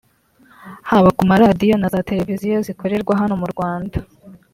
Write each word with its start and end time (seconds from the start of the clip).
haba 0.89 1.09
ku 1.17 1.23
maradiyo 1.29 1.75
na 1.79 1.87
za 1.93 2.05
televiziyo 2.09 2.57
zikorera 2.67 3.17
hano 3.21 3.35
mu 3.41 3.47
Rwanda 3.53 3.97